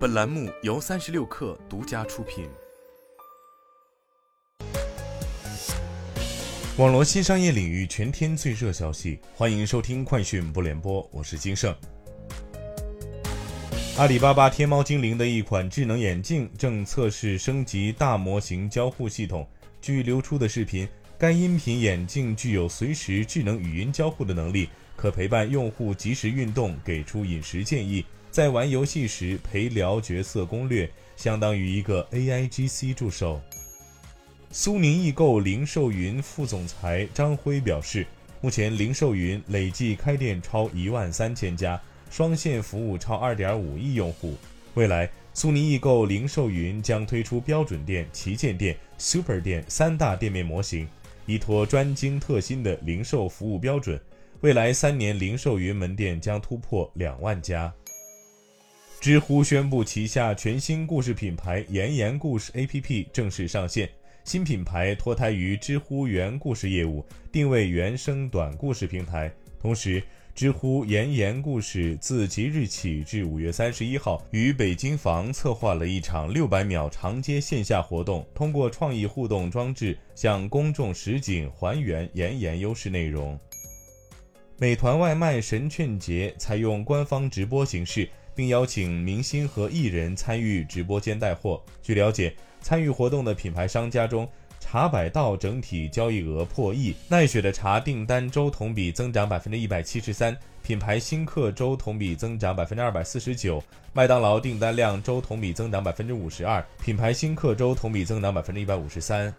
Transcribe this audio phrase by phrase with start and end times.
[0.00, 2.48] 本栏目由三十六氪独家出品。
[6.78, 11.76] 网络新商业领域全天最热消息，欢迎收听快讯不联播，我是金盛。
[13.98, 19.46] 阿里巴巴天猫精灵的一款智能眼镜正测试升级大模型交互系统。
[19.82, 20.88] 据流出的视频，
[21.18, 28.02] 该音频眼镜具有随时智能语音交互的能力，可陪伴用户及时运动，给出饮食建议。
[28.30, 33.40] 在玩游戏时陪聊角色攻略，相当于一个 AIGC 助手。
[34.52, 38.06] 苏宁易购零售云副总裁张辉表示，
[38.40, 44.36] 目前零售云累计开店超一万三千家，双线服务超二点五亿用户。
[44.74, 50.86] 未来，苏宁易购零售云将推出标准店、旗舰店、super 店三大店面模型，
[51.26, 54.00] 依托专精特新的零售服务标准，
[54.40, 57.72] 未来三年零售云门店将突破两万家。
[59.00, 63.88] 知乎宣布旗下全新故事品牌“妍妍故事 ”APP 正式上线。
[64.24, 69.32] 新品牌脱胎于知乎原故事业务，定位原生短故事平台。
[69.58, 70.02] 同时，
[70.34, 83.40] 知乎“妍妍故事”自即日起至五月三十一号，与北京房策划了一场六百秒长街线下活动，通过创意互动装置向公众实景还原妍妍优势内容。
[84.58, 88.06] 美团外卖神券节采用官方直播形式。
[88.34, 91.62] 并邀请明星和艺人参与直播间带货。
[91.82, 94.28] 据了解，参与活动的品牌商家中，
[94.58, 109.34] 茶百道整体交易额破亿，奈雪的茶订单周同比增长百分之一百七十三，品牌新客周同比增长百分之二百四十九，麦当劳订单量周同比增长百分之五十二，品牌新客周同比增长百分之一百五十三。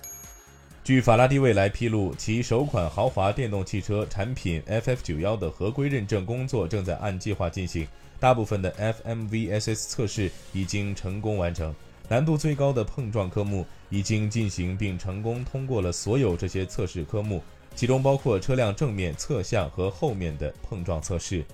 [0.83, 7.87] 据法拉第未来披露，其首款豪华电动汽车产品 FF 九幺的合规认证工作正在按计划进行。
[8.19, 11.73] 大部分的 FMVSS 测试已经成功完成，
[12.09, 17.43] 难度最高的碰撞科目已经进行并成功通过了所有这些测试科目，
[17.75, 21.45] 其中包括车辆正面、侧向和后面的碰撞测试。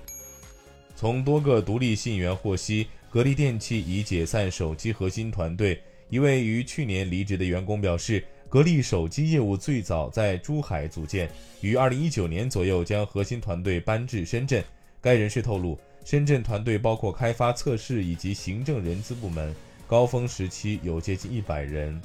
[0.96, 5.82] 从多个独立信源获悉，格力电器已解散手机核心团队。
[6.10, 14.64] 一位于去年离职的员工表示，格力手机业务最早在珠海组建，于2019年左右将核心团队搬至深圳。
[15.02, 15.78] 该人士透露。
[16.06, 19.54] 深圳团队包括开发、测试以及行政人资部门，
[19.86, 22.02] 高峰时期有接近一百人。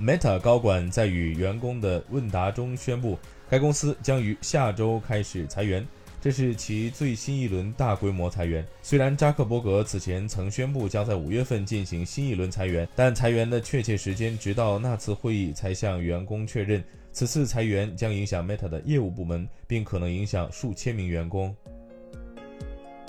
[0.00, 3.18] Meta 高管在与员工的问答中宣布，
[3.50, 5.84] 该公司将于下周开始裁员，
[6.22, 8.64] 这是其最新一轮大规模裁员。
[8.80, 16.82] 虽然扎克伯格此前曾宣布将在五月份进行新一轮裁员，但裁员的确切时间直到那次会议才向员工确认。
[17.10, 21.54] 此次裁员将影响 Meta 的业务部门，并可能影响数千名员工。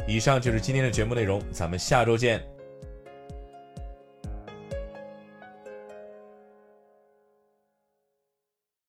[0.07, 2.44] 以上就是今天的节目内容，咱们下周见。